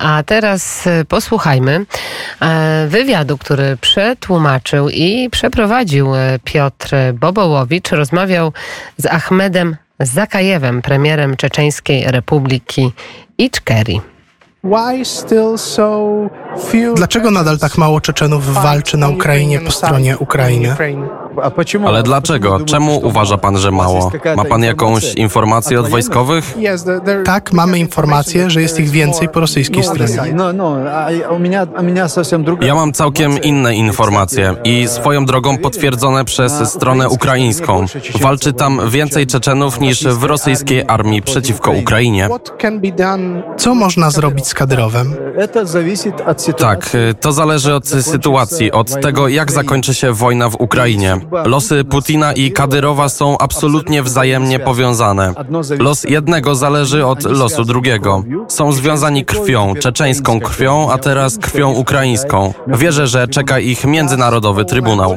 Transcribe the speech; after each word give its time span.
A 0.00 0.22
teraz 0.22 0.86
e, 0.86 1.04
posłuchajmy 1.04 1.86
e, 2.40 2.86
wywiadu, 2.88 3.38
który 3.38 3.76
przetłumaczył 3.80 4.88
i 4.88 5.28
przeprowadził 5.30 6.14
e, 6.14 6.38
Piotr 6.44 6.90
Bobołowicz. 7.14 7.90
Rozmawiał 7.90 8.52
z 8.96 9.06
Ahmedem 9.06 9.76
Zakajewem, 10.00 10.82
premierem 10.82 11.36
Czeczeńskiej 11.36 12.04
Republiki 12.06 12.92
Iczkerii. 13.38 14.00
Dlaczego 16.94 17.30
nadal 17.30 17.58
tak 17.58 17.78
mało 17.78 18.00
Czeczenów 18.00 18.54
walczy 18.54 18.96
na 18.96 19.08
Ukrainie 19.08 19.60
po 19.60 19.70
stronie 19.70 20.18
Ukrainy? 20.18 20.76
Ale 21.86 22.02
dlaczego? 22.02 22.60
Czemu 22.60 23.00
uważa 23.06 23.38
pan, 23.38 23.58
że 23.58 23.70
mało? 23.70 24.12
Ma 24.36 24.44
pan 24.44 24.62
jakąś 24.62 25.14
informację 25.14 25.80
od 25.80 25.88
wojskowych? 25.88 26.54
Tak, 27.24 27.52
mamy 27.52 27.78
informację, 27.78 28.50
że 28.50 28.62
jest 28.62 28.80
ich 28.80 28.90
więcej 28.90 29.28
po 29.28 29.40
rosyjskiej 29.40 29.82
stronie. 29.84 30.16
Ja 32.60 32.74
mam 32.74 32.92
całkiem 32.92 33.42
inne 33.42 33.74
informacje 33.74 34.54
i 34.64 34.88
swoją 34.88 35.26
drogą 35.26 35.58
potwierdzone 35.58 36.24
przez 36.24 36.52
stronę 36.70 37.08
ukraińską. 37.08 37.84
Walczy 38.20 38.52
tam 38.52 38.80
więcej 38.90 39.26
Czeczenów 39.26 39.80
niż 39.80 40.04
w 40.04 40.24
rosyjskiej 40.24 40.84
armii 40.88 41.22
przeciwko 41.22 41.70
Ukrainie. 41.70 42.28
Co 43.56 43.74
można 43.74 44.10
zrobić 44.10 44.46
z 44.46 44.54
Kadyrowem? 44.54 45.16
Tak, 46.58 46.96
to 47.20 47.32
zależy 47.32 47.74
od 47.74 47.88
sytuacji, 47.88 48.72
od 48.72 49.00
tego, 49.00 49.28
jak 49.28 49.52
zakończy 49.52 49.94
się 49.94 50.12
wojna 50.12 50.48
w 50.48 50.54
Ukrainie. 50.60 51.19
Losy 51.44 51.84
Putina 51.84 52.32
i 52.32 52.52
Kadyrowa 52.52 53.08
są 53.08 53.38
absolutnie 53.38 54.02
wzajemnie 54.02 54.58
powiązane. 54.58 55.34
Los 55.78 56.04
jednego 56.04 56.54
zależy 56.54 57.06
od 57.06 57.24
losu 57.24 57.64
drugiego. 57.64 58.24
Są 58.48 58.72
związani 58.72 59.24
krwią, 59.24 59.74
czeczeńską 59.74 60.40
krwią, 60.40 60.90
a 60.90 60.98
teraz 60.98 61.38
krwią 61.38 61.72
ukraińską. 61.72 62.54
Wierzę, 62.66 63.06
że 63.06 63.28
czeka 63.28 63.58
ich 63.58 63.84
międzynarodowy 63.84 64.64
trybunał. 64.64 65.16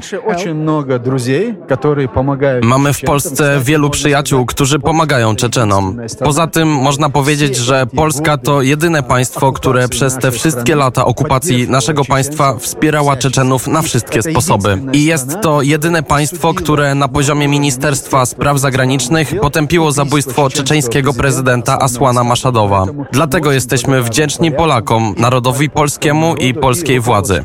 Mamy 2.63 2.93
w 2.93 3.01
Polsce 3.01 3.59
wielu 3.63 3.89
przyjaciół, 3.89 4.45
którzy 4.45 4.79
pomagają 4.79 5.35
Czeczenom. 5.35 5.97
Poza 6.19 6.47
tym 6.47 6.67
można 6.67 7.09
powiedzieć, 7.09 7.57
że 7.57 7.85
Polska 7.95 8.37
to 8.37 8.61
jedyne 8.61 9.03
państwo, 9.03 9.51
które 9.51 9.89
przez 9.89 10.17
te 10.17 10.31
wszystkie 10.31 10.75
lata 10.75 11.05
okupacji 11.05 11.69
naszego 11.69 12.05
państwa 12.05 12.57
wspierała 12.57 13.17
Czeczenów 13.17 13.67
na 13.67 13.81
wszystkie 13.81 14.21
sposoby. 14.21 14.81
I 14.93 15.05
jest 15.05 15.37
to 15.41 15.61
jedyne 15.61 15.92
państwo, 16.01 16.53
które 16.53 16.95
na 16.95 17.07
poziomie 17.07 17.47
Ministerstwa 17.47 18.25
Spraw 18.25 18.59
Zagranicznych 18.59 19.39
potępiło 19.39 19.91
zabójstwo 19.91 20.49
czeczeńskiego 20.49 21.13
prezydenta 21.13 21.79
Asłana 21.79 22.23
Maszadowa. 22.23 22.85
Dlatego 23.11 23.51
jesteśmy 23.51 24.03
wdzięczni 24.03 24.51
Polakom, 24.51 25.15
narodowi 25.17 25.69
polskiemu 25.69 26.35
i 26.35 26.53
polskiej 26.53 26.99
władzy. 26.99 27.43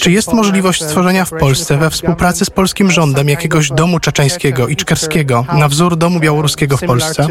Czy 0.00 0.10
jest 0.10 0.32
możliwość 0.32 0.84
stworzenia 0.84 1.24
w 1.24 1.30
Polsce 1.30 1.76
we 1.76 1.90
współpracy 1.90 2.44
z 2.44 2.50
polskim 2.50 2.90
rządem 2.90 3.28
jakiegoś 3.28 3.70
domu 3.70 4.00
czeczeńskiego, 4.00 4.68
iczkerskiego, 4.68 5.44
na 5.58 5.68
wzór 5.68 5.96
domu 5.96 6.20
białoruskiego 6.20 6.76
w 6.76 6.82
Polsce? 6.82 7.26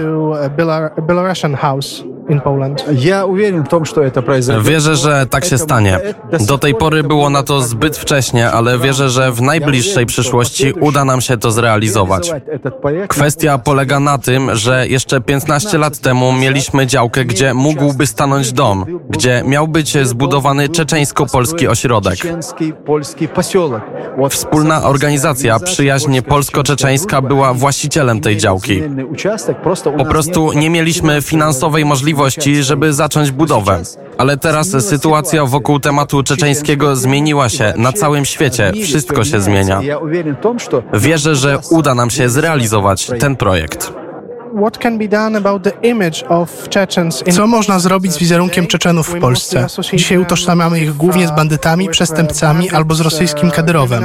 Wierzę, 4.62 4.96
że 4.96 5.26
tak 5.30 5.46
się 5.46 5.58
stanie. 5.58 6.00
Do 6.48 6.58
tej 6.58 6.76
pory 6.76 7.04
było 7.04 7.30
na 7.30 7.44
to 7.44 7.62
zbyt 7.62 7.98
wcześnie, 7.98 8.52
ale 8.52 8.80
wierzę, 8.80 9.10
że 9.10 9.32
w 9.32 9.42
najbliższej 9.42 10.06
przyszłości 10.06 10.74
uda 10.80 11.06
nam 11.06 11.22
się 11.22 11.38
to 11.38 11.52
zrealizować. 11.52 12.32
Kwestia 13.08 13.58
polega 13.58 14.00
na 14.00 14.18
tym, 14.18 14.56
że 14.56 14.88
jeszcze 14.88 15.22
15 15.22 15.78
lat 15.78 16.00
temu 16.00 16.32
mieliśmy 16.32 16.88
działkę, 16.88 17.26
gdzie 17.26 17.54
mógłby 17.54 18.08
stanąć 18.08 18.54
dom, 18.54 18.86
gdzie 19.10 19.44
miał 19.46 19.68
być 19.68 19.98
zbudowany 20.08 20.70
czeczeńsko-polski 20.70 21.68
ośrodek. 21.68 22.18
Wspólna 24.30 24.84
organizacja 24.84 25.60
Przyjaźń 25.60 26.22
Polsko-Czeczeńska 26.22 27.22
była 27.22 27.54
właścicielem 27.54 28.22
tej 28.22 28.38
działki. 28.38 28.82
Po 29.98 30.06
prostu 30.06 30.54
nie 30.54 30.70
mieliśmy 30.70 31.22
finansowej 31.22 31.86
możliwości, 31.86 32.17
żeby 32.64 32.94
zacząć 32.94 33.32
budowę. 33.32 33.82
Ale 34.18 34.38
teraz 34.38 34.70
sytuacja 34.70 35.46
wokół 35.46 35.80
tematu 35.80 36.24
czeczeńskiego 36.24 36.96
zmieniła 36.96 37.50
się 37.50 37.74
na 37.78 37.92
całym 37.94 38.26
świecie. 38.26 38.72
Wszystko 38.84 39.24
się 39.24 39.40
zmienia. 39.42 39.82
Wierzę, 40.94 41.36
że 41.36 41.60
uda 41.72 41.96
nam 41.96 42.10
się 42.10 42.30
zrealizować 42.30 43.12
ten 43.20 43.36
projekt. 43.36 43.94
Co 47.32 47.48
można 47.48 47.80
zrobić 47.80 48.14
z 48.14 48.18
wizerunkiem 48.18 48.68
Czeczenów 48.68 49.10
w 49.10 49.20
Polsce? 49.20 49.68
Dzisiaj 49.94 50.18
utożsamiamy 50.18 50.80
ich 50.80 50.96
głównie 50.96 51.28
z 51.28 51.32
bandytami, 51.32 51.90
przestępcami 51.90 52.70
albo 52.70 52.96
z 52.96 53.02
rosyjskim 53.02 53.52
Kadyrowem. 53.52 54.04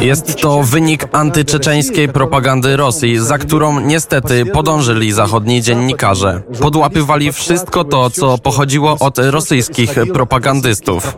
Jest 0.00 0.36
to 0.36 0.62
wynik 0.62 1.08
antyczeczeńskiej 1.12 2.08
propagandy 2.08 2.76
Rosji, 2.76 3.18
za 3.18 3.38
którą 3.38 3.80
niestety 3.80 4.46
podążyli 4.46 5.12
zachodni 5.12 5.62
dziennikarze. 5.62 6.42
Podłapywali 6.60 7.32
wszystko 7.32 7.84
to, 7.84 8.10
co 8.10 8.38
pochodziło 8.38 8.96
od 9.00 9.18
rosyjskich 9.18 9.94
propagandystów. 10.14 11.16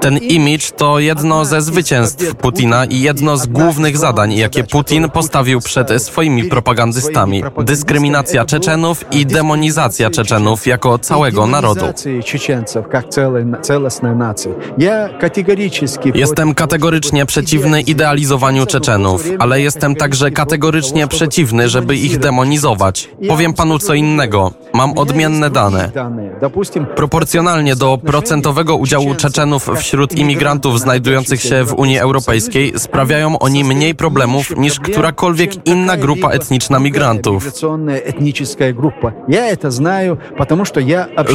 Ten 0.00 0.18
imidż 0.18 0.70
to 0.70 0.98
jedno 0.98 1.44
ze 1.44 1.60
zwycięstw 1.60 2.34
Putina 2.34 2.84
i 2.84 3.00
jedno 3.00 3.36
z 3.36 3.46
głównych 3.46 3.98
zadań, 3.98 4.34
jakie 4.34 4.64
Putin 4.64 5.08
postawił 5.08 5.60
przed 5.60 6.02
swoimi 6.02 6.44
propagandystami. 6.44 7.42
Dyskryminacja 7.64 8.44
Czeczenów 8.44 9.04
i 9.10 9.26
demonizacja 9.26 10.10
Czeczenów 10.10 10.66
jako 10.66 10.98
całego 10.98 11.46
narodu. 11.46 11.84
Jestem 16.14 16.45
Jestem 16.46 16.54
kategorycznie 16.68 17.26
przeciwny 17.26 17.80
idealizowaniu 17.80 18.66
Czeczenów, 18.66 19.24
ale 19.38 19.60
jestem 19.60 19.94
także 19.94 20.30
kategorycznie 20.30 21.06
przeciwny, 21.06 21.68
żeby 21.68 21.96
ich 21.96 22.18
demonizować. 22.18 23.08
Powiem 23.28 23.54
panu 23.54 23.78
co 23.78 23.94
innego. 23.94 24.52
Mam 24.74 24.98
odmienne 24.98 25.50
dane. 25.50 25.90
Proporcjonalnie 26.96 27.76
do 27.76 27.98
procentowego 27.98 28.76
udziału 28.76 29.14
Czeczenów 29.14 29.68
wśród 29.76 30.12
imigrantów 30.12 30.80
znajdujących 30.80 31.42
się 31.42 31.64
w 31.64 31.72
Unii 31.72 31.98
Europejskiej 31.98 32.72
sprawiają 32.76 33.38
oni 33.38 33.64
mniej 33.64 33.94
problemów 33.94 34.56
niż 34.56 34.80
którakolwiek 34.80 35.66
inna 35.66 35.96
grupa 35.96 36.30
etniczna 36.30 36.78
migrantów. 36.78 37.52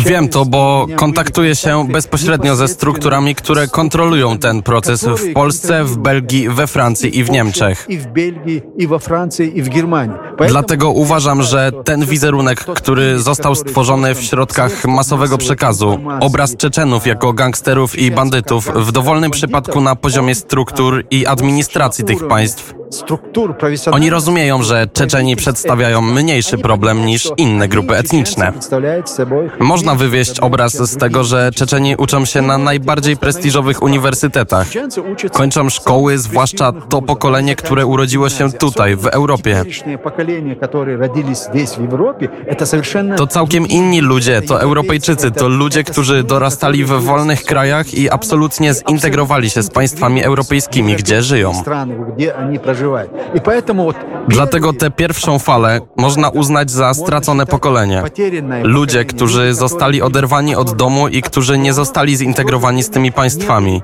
Wiem 0.06 0.30
to, 0.30 0.46
bo 0.46 0.88
kontaktuję 0.96 1.56
się 1.56 1.88
bezpośrednio 1.88 2.56
ze 2.56 2.68
strukturami, 2.68 3.36
które 3.36 3.68
kontrolują 3.68 4.38
ten 4.38 4.62
proces 4.62 5.01
w 5.04 5.34
Polsce, 5.34 5.84
w 5.84 5.98
Belgii, 5.98 6.50
we 6.50 6.68
Francji 6.68 7.20
i 7.20 7.24
w 7.24 7.30
Niemczech. 7.32 7.88
Dlatego 10.48 10.90
uważam, 10.90 11.44
że 11.44 11.72
ten 11.84 12.06
wizerunek, 12.06 12.66
który 12.66 13.20
został 13.20 13.56
stworzony 13.56 14.16
w 14.16 14.22
środkach 14.24 14.86
masowego 14.86 15.38
przekazu, 15.38 16.00
obraz 16.20 16.56
Czeczenów 16.56 17.08
jako 17.08 17.34
gangsterów 17.34 18.00
i 18.00 18.12
bandytów, 18.12 18.72
w 18.76 18.92
dowolnym 18.92 19.32
przypadku 19.32 19.82
na 19.82 19.96
poziomie 19.96 20.36
struktur 20.36 21.04
i 21.12 21.26
administracji 21.26 22.06
tych 22.06 22.28
państw, 22.28 22.74
oni 23.92 24.10
rozumieją, 24.10 24.64
że 24.64 24.88
Czeczeni 24.94 25.36
przedstawiają 25.36 26.02
mniejszy 26.02 26.58
problem 26.58 27.06
niż 27.06 27.30
inne 27.38 27.68
grupy 27.68 27.98
etniczne. 27.98 28.54
Można 29.60 29.96
wywieźć 29.96 30.40
obraz 30.40 30.74
z 30.74 30.98
tego, 30.98 31.24
że 31.24 31.52
Czeczeni 31.56 31.96
uczą 31.96 32.26
się 32.26 32.42
na 32.42 32.58
najbardziej 32.58 33.18
prestiżowych 33.18 33.84
uniwersytetach. 33.84 34.68
Kończą 35.34 35.70
szkoły, 35.70 36.18
zwłaszcza 36.18 36.72
to 36.72 37.02
pokolenie, 37.02 37.56
które 37.56 37.86
urodziło 37.86 38.30
się 38.30 38.52
tutaj, 38.52 38.96
w 38.96 39.06
Europie. 39.06 39.64
To 43.18 43.28
całkiem 43.28 43.68
inni 43.68 44.02
ludzie, 44.02 44.42
to 44.42 44.62
Europejczycy, 44.62 45.32
to 45.32 45.48
ludzie, 45.48 45.84
którzy 45.84 46.24
dorastali 46.24 46.86
w 46.86 46.90
wolnych 46.90 47.44
krajach 47.44 47.94
i 47.94 48.10
absolutnie 48.10 48.74
zintegrowali 48.74 49.50
się 49.50 49.64
z 49.64 49.70
państwami 49.70 50.24
europejskimi, 50.24 50.96
gdzie 50.96 51.22
żyją. 51.22 51.52
Dlatego 54.28 54.74
tę 54.74 54.92
pierwszą 54.92 55.40
falę 55.40 55.80
można 55.98 56.30
uznać 56.30 56.72
za 56.72 56.94
stracone 56.94 57.46
pokolenie. 57.46 58.04
Ludzie, 58.64 59.06
którzy 59.06 59.54
zostali 59.54 60.02
oderwani 60.02 60.56
od 60.56 60.76
domu 60.76 61.08
i 61.08 61.22
którzy 61.22 61.58
nie 61.58 61.74
zostali 61.74 62.16
zintegrowani 62.16 62.84
z 62.84 62.90
tymi 62.90 63.12
państwami. 63.12 63.82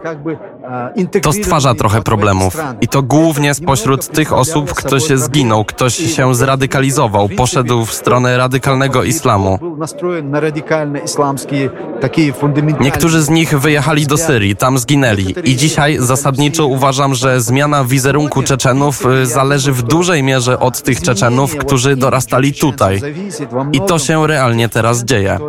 To 1.21 1.33
stwarza 1.33 1.75
trochę 1.75 2.01
problemów. 2.01 2.57
I 2.81 2.87
to 2.87 3.03
głównie 3.03 3.53
spośród 3.53 4.07
tych 4.07 4.33
osób 4.33 4.73
ktoś 4.73 5.03
zginął, 5.03 5.65
ktoś 5.65 5.95
się 5.95 6.35
zradykalizował, 6.35 7.29
poszedł 7.29 7.85
w 7.85 7.93
stronę 7.93 8.37
radykalnego 8.37 9.03
islamu. 9.03 9.59
Niektórzy 12.79 13.21
z 13.21 13.29
nich 13.29 13.59
wyjechali 13.59 14.07
do 14.07 14.17
Syrii, 14.17 14.55
tam 14.55 14.77
zginęli. 14.77 15.35
I 15.43 15.55
dzisiaj 15.55 15.97
zasadniczo 15.99 16.65
uważam, 16.65 17.15
że 17.15 17.41
zmiana 17.41 17.83
wizerunku 17.83 18.43
Czeczenów 18.43 19.05
y, 19.05 19.25
zależy 19.25 19.71
w 19.71 19.83
dużej 19.83 20.23
mierze 20.23 20.59
od 20.59 20.81
tych 20.81 21.01
Czeczenów, 21.01 21.55
którzy 21.55 21.95
dorastali 21.95 22.53
tutaj. 22.53 23.01
I 23.73 23.81
to 23.81 23.99
się 23.99 24.27
realnie 24.27 24.69
teraz 24.69 25.03
dzieje. 25.03 25.39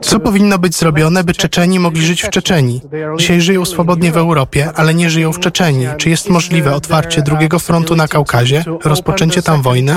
Co 0.00 0.20
powinno 0.20 0.58
być 0.58 0.77
zrobione, 0.78 1.24
by 1.24 1.32
Czeczeni 1.32 1.80
mogli 1.80 2.02
żyć 2.02 2.22
w 2.22 2.30
Czeczeni? 2.30 2.80
Dzisiaj 3.18 3.40
żyją 3.40 3.64
swobodnie 3.64 4.12
w 4.12 4.16
Europie, 4.16 4.70
ale 4.74 4.94
nie 4.94 5.10
żyją 5.10 5.32
w 5.32 5.38
Czeczeni. 5.38 5.86
Czy 5.96 6.10
jest 6.10 6.30
możliwe 6.30 6.74
otwarcie 6.74 7.22
drugiego 7.22 7.58
frontu 7.58 7.96
na 7.96 8.08
Kaukazie, 8.08 8.64
rozpoczęcie 8.84 9.42
tam 9.42 9.62
wojny? 9.62 9.96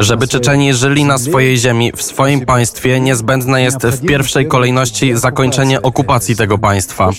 Żeby 0.00 0.28
Czeczeni 0.28 0.74
żyli 0.74 1.04
na 1.04 1.18
swojej 1.18 1.56
ziemi, 1.58 1.92
w 1.96 2.02
swoim 2.02 2.40
państwie, 2.40 3.00
niezbędne 3.00 3.62
jest 3.62 3.86
w 3.86 4.06
pierwszej 4.06 4.46
kolejności 4.46 5.16
zakończenie 5.16 5.82
okupacji 5.82 6.36
tego 6.36 6.58
państwa. 6.58 7.10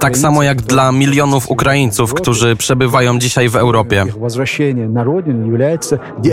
Tak 0.00 0.18
samo 0.18 0.42
jak 0.42 0.62
dla 0.62 0.92
milionów 0.92 1.50
Ukraińców, 1.50 2.14
którzy 2.14 2.56
przebywają 2.56 3.18
dzisiaj 3.18 3.48
w 3.48 3.56
Europie. 3.56 4.04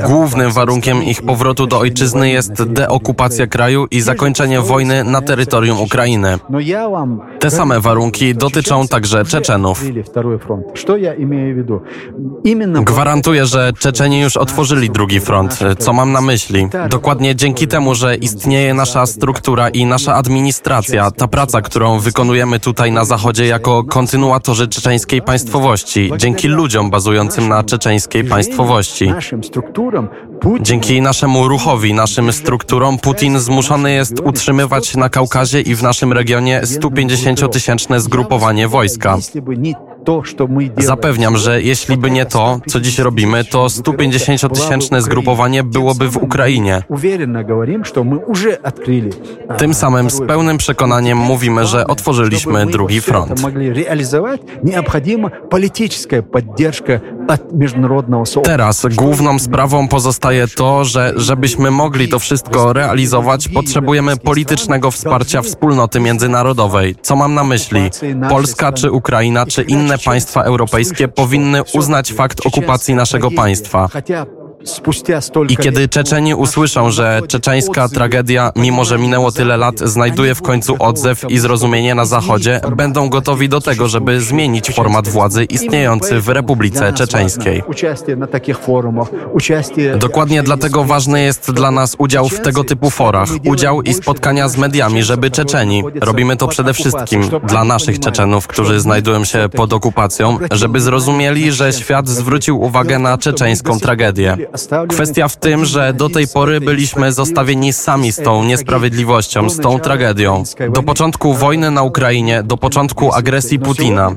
Głównym 0.07 0.51
warunkiem 0.51 1.03
ich 1.03 1.21
powrotu 1.21 1.67
do 1.67 1.79
ojczyzny 1.79 2.29
jest 2.29 2.63
deokupacja 2.63 3.47
kraju 3.47 3.87
i 3.91 4.01
zakończenie 4.01 4.61
wojny 4.61 5.03
na 5.03 5.21
terytorium 5.21 5.81
Ukrainy. 5.81 6.37
Te 7.43 7.51
same 7.51 7.79
warunki 7.79 8.35
dotyczą 8.35 8.87
także 8.87 9.25
Czeczenów. 9.25 9.83
Gwarantuję, 12.83 13.45
że 13.45 13.73
Czeczeni 13.79 14.21
już 14.21 14.37
otworzyli 14.37 14.89
drugi 14.89 15.19
front. 15.19 15.59
Co 15.79 15.93
mam 15.93 16.11
na 16.11 16.21
myśli? 16.21 16.67
Dokładnie 16.89 17.35
dzięki 17.35 17.67
temu, 17.67 17.95
że 17.95 18.15
istnieje 18.15 18.73
nasza 18.73 19.05
struktura 19.05 19.69
i 19.69 19.85
nasza 19.85 20.15
administracja, 20.15 21.11
ta 21.11 21.27
praca, 21.27 21.61
którą 21.61 21.99
wykonujemy 21.99 22.59
tutaj 22.59 22.91
na 22.91 23.05
Zachodzie 23.05 23.45
jako 23.45 23.83
kontynuatorzy 23.83 24.67
czeczeńskiej 24.67 25.21
państwowości, 25.21 26.11
dzięki 26.17 26.47
ludziom 26.47 26.89
bazującym 26.89 27.49
na 27.49 27.63
czeczeńskiej 27.63 28.23
państwowości. 28.23 29.13
Dzięki 30.61 31.01
naszemu 31.01 31.47
ruchowi, 31.47 31.93
naszym 31.93 32.33
strukturom, 32.33 32.97
Putin 32.97 33.39
zmuszony 33.39 33.93
jest 33.93 34.19
utrzymywać 34.19 34.95
na 34.95 35.09
Kaukazie 35.09 35.61
i 35.61 35.75
w 35.75 35.83
naszym 35.83 36.13
regionie 36.13 36.61
150-tysięczne 36.61 37.99
zgrupowanie 37.99 38.67
wojska. 38.67 39.17
Zapewniam, 40.77 41.37
że 41.37 41.61
jeśli 41.61 41.97
by 41.97 42.11
nie 42.11 42.25
to, 42.25 42.59
co 42.67 42.79
dziś 42.79 42.99
robimy, 42.99 43.43
to 43.43 43.65
150-tysięczne 43.65 45.01
zgrupowanie 45.01 45.63
byłoby 45.63 46.09
w 46.09 46.17
Ukrainie. 46.17 46.83
Tym 49.57 49.73
samym 49.73 50.09
z 50.09 50.21
pełnym 50.27 50.57
przekonaniem 50.57 51.17
mówimy, 51.17 51.65
że 51.65 51.87
otworzyliśmy 51.87 52.65
drugi 52.65 53.01
front. 53.01 53.41
Teraz 58.43 58.85
główną 58.95 59.39
sprawą 59.39 59.87
pozostaje 59.87 60.47
to, 60.47 60.85
że 60.85 61.13
żebyśmy 61.15 61.71
mogli 61.71 62.07
to 62.07 62.19
wszystko 62.19 62.73
realizować, 62.73 63.47
potrzebujemy 63.47 64.17
politycznego 64.17 64.91
wsparcia 64.91 65.41
wspólnoty 65.41 65.99
międzynarodowej. 65.99 66.95
Co 67.01 67.15
mam 67.15 67.33
na 67.33 67.43
myśli? 67.43 67.89
Polska 68.29 68.71
czy 68.71 68.91
Ukraina 68.91 69.45
czy 69.45 69.61
inne 69.63 69.97
państwa 69.97 70.43
europejskie 70.43 71.07
powinny 71.07 71.61
uznać 71.73 72.13
fakt 72.13 72.45
okupacji 72.45 72.95
naszego 72.95 73.31
państwa. 73.31 73.89
I 75.49 75.57
kiedy 75.57 75.87
Czeczeni 75.87 76.35
usłyszą, 76.35 76.91
że 76.91 77.21
czeczeńska 77.27 77.89
tragedia, 77.89 78.51
mimo 78.55 78.85
że 78.85 78.97
minęło 78.97 79.31
tyle 79.31 79.57
lat, 79.57 79.79
znajduje 79.79 80.35
w 80.35 80.41
końcu 80.41 80.75
odzew 80.79 81.25
i 81.29 81.39
zrozumienie 81.39 81.95
na 81.95 82.05
Zachodzie, 82.05 82.61
będą 82.75 83.09
gotowi 83.09 83.49
do 83.49 83.61
tego, 83.61 83.87
żeby 83.87 84.21
zmienić 84.21 84.71
format 84.71 85.07
władzy 85.07 85.43
istniejący 85.43 86.21
w 86.21 86.29
Republice 86.29 86.93
Czeczeńskiej. 86.93 87.63
Dokładnie 89.97 90.43
dlatego 90.43 90.83
ważny 90.83 91.23
jest 91.23 91.51
dla 91.51 91.71
nas 91.71 91.95
udział 91.97 92.29
w 92.29 92.39
tego 92.39 92.63
typu 92.63 92.89
forach, 92.89 93.29
udział 93.45 93.81
i 93.81 93.93
spotkania 93.93 94.49
z 94.49 94.57
mediami, 94.57 95.03
żeby 95.03 95.31
Czeczeni, 95.31 95.83
robimy 96.01 96.37
to 96.37 96.47
przede 96.47 96.73
wszystkim 96.73 97.29
dla 97.47 97.63
naszych 97.63 97.99
Czeczenów, 97.99 98.47
którzy 98.47 98.79
znajdują 98.79 99.23
się 99.25 99.49
pod 99.55 99.73
okupacją, 99.73 100.37
żeby 100.51 100.81
zrozumieli, 100.81 101.51
że 101.51 101.73
świat 101.73 102.07
zwrócił 102.09 102.61
uwagę 102.61 102.99
na 102.99 103.17
czeczeńską 103.17 103.79
tragedię. 103.79 104.37
Kwestia 104.89 105.27
w 105.27 105.37
tym, 105.37 105.65
że 105.65 105.93
do 105.93 106.09
tej 106.09 106.27
pory 106.27 106.61
byliśmy 106.61 107.11
zostawieni 107.11 107.73
sami 107.73 108.11
z 108.11 108.17
tą 108.17 108.43
niesprawiedliwością, 108.43 109.49
z 109.49 109.59
tą 109.59 109.79
tragedią. 109.79 110.43
Do 110.73 110.83
początku 110.83 111.33
wojny 111.33 111.71
na 111.71 111.83
Ukrainie, 111.83 112.43
do 112.43 112.57
początku 112.57 113.13
agresji 113.13 113.59
Putina. 113.59 114.15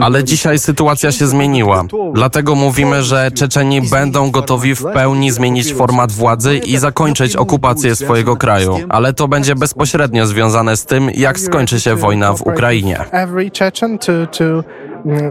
Ale 0.00 0.24
dzisiaj 0.24 0.58
sytuacja 0.58 1.12
się 1.12 1.26
zmieniła. 1.26 1.84
Dlatego 2.14 2.54
mówimy, 2.54 3.02
że 3.02 3.30
Czeczeni 3.30 3.82
będą 3.82 4.30
gotowi 4.30 4.74
w 4.74 4.84
pełni 4.84 5.30
zmienić 5.30 5.74
format 5.74 6.12
władzy 6.12 6.58
i 6.58 6.78
zakończyć 6.78 7.36
okupację 7.36 7.96
swojego 7.96 8.36
kraju. 8.36 8.76
Ale 8.88 9.12
to 9.12 9.28
będzie 9.28 9.54
bezpośrednio 9.54 10.26
związane 10.26 10.76
z 10.76 10.84
tym, 10.84 11.10
jak 11.14 11.40
skończy 11.40 11.80
się 11.80 11.94
wojna 11.94 12.32
w 12.32 12.42
Ukrainie. 12.42 13.04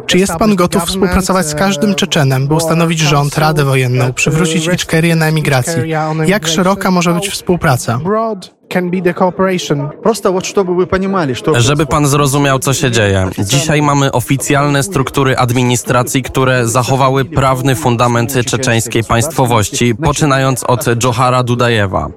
Czy 0.05 0.17
jest 0.17 0.35
pan 0.35 0.55
gotów 0.55 0.83
współpracować 0.83 1.45
z 1.45 1.55
każdym 1.55 1.95
Czeczenem, 1.95 2.47
by 2.47 2.53
ustanowić 2.53 2.99
rząd, 2.99 3.37
radę 3.37 3.63
wojenną, 3.63 4.13
przywrócić 4.13 4.67
Iczkerię 4.67 5.15
na 5.15 5.27
emigracji? 5.27 5.81
Jak 6.25 6.47
szeroka 6.47 6.91
może 6.91 7.13
być 7.13 7.29
współpraca? 7.29 7.99
Żeby 11.57 11.85
pan 11.85 12.07
zrozumiał, 12.07 12.59
co 12.59 12.73
się 12.73 12.91
dzieje. 12.91 13.29
Dzisiaj 13.39 13.81
mamy 13.81 14.11
oficjalne 14.11 14.83
struktury 14.83 15.37
administracji, 15.37 16.23
które 16.23 16.67
zachowały 16.67 17.25
prawny 17.25 17.75
fundament 17.75 18.33
czeczeńskiej 18.45 19.03
państwowości, 19.03 19.95
poczynając 19.95 20.63
od 20.63 21.03
Johara 21.03 21.43
Dudajewa. 21.43 22.09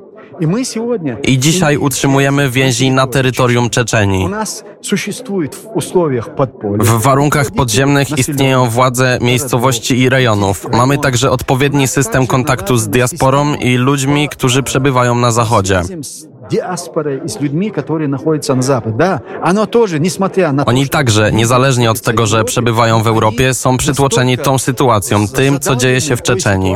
I 1.23 1.39
dzisiaj 1.39 1.77
utrzymujemy 1.77 2.51
więzi 2.51 2.91
na 2.91 3.07
terytorium 3.07 3.71
Czeczenii. 3.71 4.29
W 6.81 7.03
warunkach 7.03 7.51
podziemnych 7.51 8.19
istnieją 8.19 8.71
władze 8.71 9.19
miejscowości 9.21 9.99
i 9.99 10.09
rejonów. 10.09 10.67
Mamy 10.73 10.99
także 10.99 11.31
odpowiedni 11.31 11.89
system 11.89 12.27
kontaktu 12.27 12.77
z 12.77 12.89
diasporą 12.89 13.55
i 13.55 13.77
ludźmi, 13.77 14.29
którzy 14.29 14.63
przebywają 14.63 15.15
na 15.15 15.31
zachodzie 15.31 15.83
диаспорой 16.50 17.22
и 17.26 17.28
с 17.28 17.42
людьми, 17.42 17.70
которые 17.70 18.08
находятся 18.08 18.56
на 18.56 18.62
Западе. 18.62 18.96
Да, 18.98 19.22
оно 19.44 19.66
тоже, 19.66 20.00
несмотря 20.00 20.52
на 20.52 20.66
Oni 20.66 20.90
także, 20.90 21.32
niezależnie 21.32 21.92
od 21.92 22.02
tego, 22.02 22.26
że 22.26 22.44
przebywają 22.44 23.04
w 23.04 23.08
Europie, 23.08 23.54
są 23.54 23.78
przytłoczeni 23.78 24.38
tą 24.38 24.58
sytuacją, 24.58 25.28
tym, 25.28 25.60
co 25.60 25.76
dzieje 25.76 26.02
się 26.02 26.16
w 26.16 26.22
Czeczeni. 26.22 26.76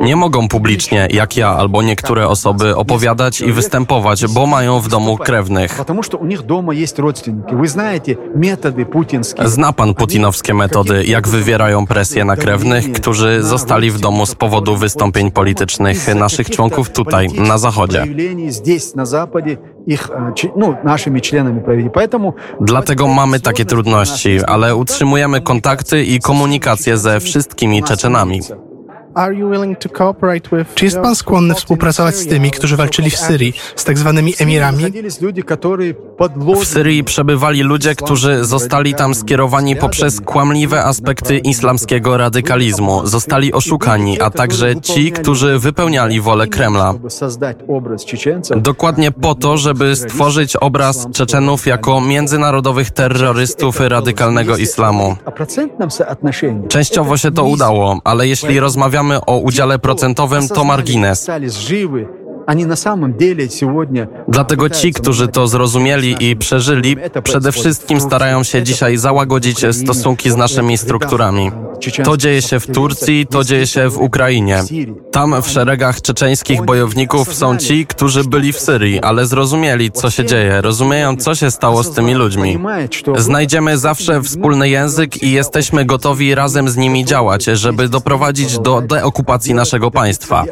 Nie 0.00 0.16
mogą 0.16 0.48
publicznie, 0.48 1.08
jak 1.10 1.36
ja 1.36 1.48
albo 1.48 1.82
niektóre 1.82 2.28
osoby, 2.28 2.76
opowiadać 2.76 3.40
i 3.40 3.52
występować, 3.52 4.26
bo 4.26 4.46
mają 4.46 4.80
w 4.80 4.88
domu 4.88 5.16
krewnych. 5.16 5.80
Zna 9.44 9.72
pan 9.72 9.94
putinowskie 9.94 10.54
metody, 10.54 11.04
jak 11.04 11.28
wywierają 11.28 11.86
presję 11.86 12.24
na 12.24 12.36
krewnych, 12.36 12.92
którzy 12.92 13.42
zostali 13.42 13.90
w 13.90 14.00
domu 14.00 14.26
z 14.26 14.34
powodu 14.34 14.76
wystąpień 14.76 15.30
politycznych 15.30 16.14
naszych 16.14 16.50
członków 16.50 16.61
członków 16.69 16.89
tutaj, 16.89 17.27
na 17.27 17.57
Zachodzie. 17.57 18.03
Dlatego 22.61 23.07
mamy 23.07 23.39
takie 23.39 23.65
trudności, 23.65 24.39
ale 24.47 24.75
utrzymujemy 24.75 25.41
kontakty 25.41 26.03
i 26.03 26.19
komunikację 26.19 26.97
ze 26.97 27.19
wszystkimi 27.19 27.83
Czeczenami. 27.83 28.39
Czy 30.75 30.85
jest 30.85 30.99
pan 30.99 31.15
skłonny 31.15 31.53
współpracować 31.53 32.15
z 32.15 32.27
tymi, 32.27 32.51
którzy 32.51 32.77
walczyli 32.77 33.09
w 33.09 33.17
Syrii, 33.17 33.53
z 33.75 33.83
tak 33.83 33.97
zwanymi 33.97 34.33
emirami? 34.39 34.83
W 36.55 36.65
Syrii 36.65 37.03
przebywali 37.03 37.61
ludzie, 37.61 37.95
którzy 37.95 38.45
zostali 38.45 38.93
tam 38.93 39.15
skierowani 39.15 39.75
poprzez 39.75 40.21
kłamliwe 40.21 40.83
aspekty 40.83 41.37
islamskiego 41.37 42.17
radykalizmu, 42.17 43.07
zostali 43.07 43.53
oszukani, 43.53 44.21
a 44.21 44.29
także 44.29 44.81
ci, 44.81 45.11
którzy 45.11 45.59
wypełniali 45.59 46.21
wolę 46.21 46.47
Kremla. 46.47 46.93
Dokładnie 48.55 49.11
po 49.11 49.35
to, 49.35 49.57
żeby 49.57 49.95
stworzyć 49.95 50.55
obraz 50.55 51.07
Czeczenów 51.13 51.67
jako 51.67 52.01
międzynarodowych 52.01 52.91
terrorystów 52.91 53.79
radykalnego 53.79 54.57
islamu. 54.57 55.15
Częściowo 56.67 57.17
się 57.17 57.31
to 57.31 57.43
udało, 57.43 57.99
ale 58.03 58.27
jeśli 58.27 58.59
rozmawiamy 58.59 59.02
o 59.25 59.37
udziale 59.39 59.79
procentowym, 59.79 60.47
to 60.47 60.63
margines. 60.63 61.29
Dlatego 64.27 64.69
ci, 64.69 64.93
którzy 64.93 65.27
to 65.27 65.47
zrozumieli 65.47 66.15
i 66.19 66.35
przeżyli, 66.35 66.97
przede 67.23 67.51
wszystkim 67.51 68.01
starają 68.01 68.43
się 68.43 68.63
dzisiaj 68.63 68.97
załagodzić 68.97 69.65
stosunki 69.71 70.31
z 70.31 70.35
naszymi 70.35 70.77
strukturami. 70.77 71.51
To 72.03 72.17
dzieje 72.17 72.41
się 72.41 72.59
w 72.59 72.67
Turcji, 72.67 73.27
to 73.27 73.43
dzieje 73.43 73.67
się 73.67 73.89
w 73.89 73.97
Ukrainie. 73.97 74.63
Tam 75.11 75.41
w 75.41 75.47
szeregach 75.47 76.01
czeczeńskich 76.01 76.65
bojowników 76.65 77.33
są 77.33 77.57
ci, 77.57 77.85
którzy 77.85 78.23
byli 78.23 78.53
w 78.53 78.59
Syrii, 78.59 78.99
ale 78.99 79.25
zrozumieli, 79.25 79.91
co 79.91 80.09
się 80.09 80.25
dzieje, 80.25 80.61
rozumieją, 80.61 81.17
co 81.17 81.35
się 81.35 81.51
stało 81.51 81.83
z 81.83 81.91
tymi 81.91 82.13
ludźmi. 82.13 82.59
Znajdziemy 83.17 83.77
zawsze 83.77 84.21
wspólny 84.21 84.69
język 84.69 85.23
i 85.23 85.31
jesteśmy 85.31 85.85
gotowi 85.85 86.35
razem 86.35 86.69
z 86.69 86.77
nimi 86.77 87.05
działać, 87.05 87.43
żeby 87.43 87.89
doprowadzić 87.89 88.59
do 88.59 88.81
deokupacji 88.81 89.53
naszego 89.53 89.91
państwa. 89.91 90.43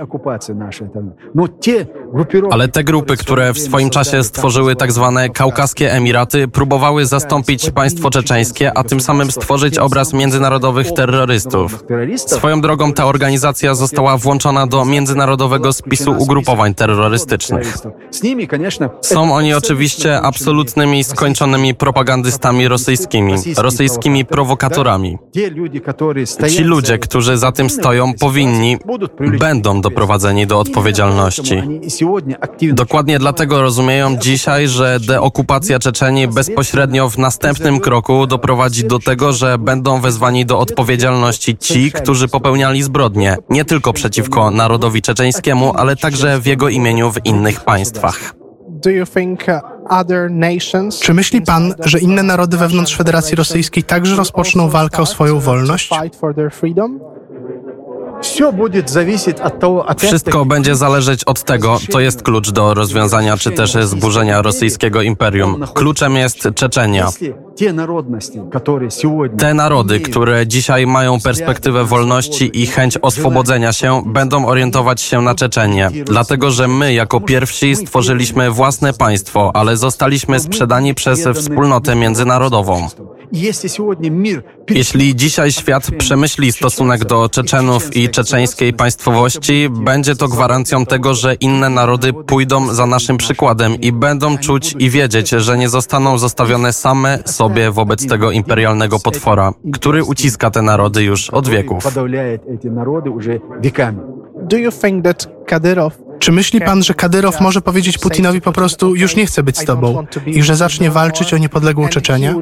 Ale 2.51 2.67
te 2.67 2.83
grupy, 2.83 3.17
które 3.17 3.53
w 3.53 3.59
swoim 3.59 3.89
czasie 3.89 4.23
stworzyły 4.23 4.75
tak 4.75 4.91
zwane 4.91 5.29
kaukaskie 5.29 5.93
Emiraty, 5.93 6.47
próbowały 6.47 7.05
zastąpić 7.05 7.69
państwo 7.69 8.09
czeczeńskie, 8.09 8.77
a 8.77 8.83
tym 8.83 8.99
samym 9.01 9.31
stworzyć 9.31 9.77
obraz 9.77 10.13
międzynarodowych 10.13 10.91
terrorystów. 10.91 11.83
Swoją 12.15 12.61
drogą 12.61 12.93
ta 12.93 13.05
organizacja 13.05 13.75
została 13.75 14.17
włączona 14.17 14.67
do 14.67 14.85
międzynarodowego 14.85 15.73
spisu 15.73 16.15
ugrupowań 16.17 16.73
terrorystycznych. 16.73 17.77
Są 19.01 19.33
oni 19.33 19.53
oczywiście 19.53 20.21
absolutnymi, 20.21 21.03
skończonymi 21.03 21.75
propagandystami 21.75 22.67
rosyjskimi, 22.67 23.35
rosyjskimi 23.57 24.25
prowokatorami. 24.25 25.17
Ci 26.49 26.63
ludzie, 26.63 26.97
którzy 26.97 27.37
za 27.37 27.51
tym 27.51 27.69
stoją, 27.69 28.13
powinni, 28.13 28.77
będą 29.39 29.81
doprowadzeni 29.81 30.47
do 30.47 30.59
odpowiedzialności. 30.59 31.63
Dokładnie 32.73 33.19
dlatego 33.19 33.61
rozumieją 33.61 34.17
dzisiaj, 34.17 34.67
że 34.67 34.99
deokupacja 35.07 35.79
Czeczenii 35.79 36.27
bezpośrednio 36.27 37.09
w 37.09 37.17
następnym 37.17 37.79
kroku 37.79 38.27
doprowadzi 38.27 38.83
do 38.83 38.99
tego, 38.99 39.33
że 39.33 39.57
będą 39.57 40.01
wezwani 40.01 40.45
do 40.45 40.59
odpowiedzialności 40.59 41.57
ci, 41.57 41.91
którzy 41.91 42.27
popełniali 42.27 42.83
zbrodnie, 42.83 43.37
nie 43.49 43.65
tylko 43.65 43.93
przeciwko 43.93 44.51
narodowi 44.51 45.01
czeczeńskiemu, 45.01 45.73
ale 45.75 45.95
także 45.95 46.39
w 46.39 46.45
jego 46.45 46.69
imieniu 46.69 47.11
w 47.11 47.25
innych 47.25 47.63
państwach. 47.63 48.33
Czy 51.01 51.13
myśli 51.13 51.41
pan, 51.41 51.73
że 51.85 51.99
inne 51.99 52.23
narody 52.23 52.57
wewnątrz 52.57 52.95
Federacji 52.95 53.35
Rosyjskiej 53.35 53.83
także 53.83 54.15
rozpoczną 54.15 54.69
walkę 54.69 55.01
o 55.01 55.05
swoją 55.05 55.39
wolność? 55.39 55.89
Wszystko 59.97 60.45
będzie 60.45 60.75
zależeć 60.75 61.23
od 61.23 61.43
tego, 61.43 61.79
to 61.91 61.99
jest 61.99 62.23
klucz 62.23 62.51
do 62.51 62.73
rozwiązania 62.73 63.37
czy 63.37 63.51
też 63.51 63.73
zburzenia 63.73 64.41
rosyjskiego 64.41 65.01
imperium. 65.01 65.65
Kluczem 65.73 66.15
jest 66.15 66.49
Czeczenia. 66.55 67.09
Te 69.37 69.53
narody, 69.53 69.99
które 69.99 70.47
dzisiaj 70.47 70.87
mają 70.87 71.19
perspektywę 71.19 71.85
wolności 71.85 72.61
i 72.61 72.67
chęć 72.67 72.97
oswobodzenia 73.01 73.73
się, 73.73 74.03
będą 74.05 74.45
orientować 74.45 75.01
się 75.01 75.21
na 75.21 75.35
Czeczenię. 75.35 75.89
Dlatego, 76.05 76.51
że 76.51 76.67
my 76.67 76.93
jako 76.93 77.21
pierwsi 77.21 77.75
stworzyliśmy 77.75 78.51
własne 78.51 78.93
państwo, 78.93 79.51
ale 79.55 79.77
zostaliśmy 79.77 80.39
sprzedani 80.39 80.95
przez 80.95 81.27
wspólnotę 81.27 81.95
międzynarodową. 81.95 82.87
Jeśli 84.69 85.15
dzisiaj 85.15 85.51
świat 85.51 85.91
przemyśli 85.97 86.51
stosunek 86.51 87.05
do 87.05 87.29
Czeczenów 87.29 87.95
i 87.95 88.09
czeczeńskiej 88.09 88.73
państwowości, 88.73 89.69
będzie 89.69 90.15
to 90.15 90.27
gwarancją 90.27 90.85
tego, 90.85 91.13
że 91.13 91.33
inne 91.33 91.69
narody 91.69 92.13
pójdą 92.13 92.73
za 92.73 92.85
naszym 92.85 93.17
przykładem 93.17 93.75
i 93.81 93.91
będą 93.91 94.37
czuć 94.37 94.75
i 94.79 94.89
wiedzieć, 94.89 95.29
że 95.29 95.57
nie 95.57 95.69
zostaną 95.69 96.17
zostawione 96.17 96.73
same 96.73 97.19
sobie 97.25 97.71
wobec 97.71 98.07
tego 98.07 98.31
imperialnego 98.31 98.99
potwora, 98.99 99.53
który 99.73 100.03
uciska 100.03 100.51
te 100.51 100.61
narody 100.61 101.03
już 101.03 101.29
od 101.29 101.47
wieków. 101.47 101.83
Czy 106.19 106.31
myśli 106.31 106.61
pan, 106.61 106.83
że 106.83 106.93
Kadyrow 106.93 107.41
może 107.41 107.61
powiedzieć 107.61 107.97
Putinowi 107.97 108.41
po 108.41 108.51
prostu 108.51 108.95
już 108.95 109.15
nie 109.15 109.25
chcę 109.25 109.43
być 109.43 109.57
z 109.57 109.65
tobą 109.65 110.05
i 110.25 110.43
że 110.43 110.55
zacznie 110.55 110.91
walczyć 110.91 111.33
o 111.33 111.37
niepodległą 111.37 111.87
Czeczenię? 111.87 112.35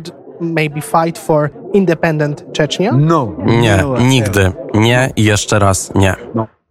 Nie, 3.45 3.83
nigdy. 3.99 4.51
Nie 4.73 5.09
i 5.15 5.23
jeszcze 5.23 5.59
raz 5.59 5.91
nie. 5.95 6.15